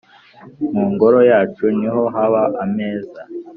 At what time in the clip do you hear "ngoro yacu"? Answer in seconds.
0.93-1.65